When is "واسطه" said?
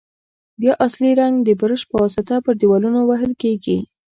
2.01-2.35